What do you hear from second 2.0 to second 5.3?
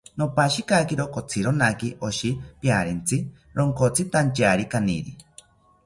oshi pariantzi ronkotzitantyari kaniri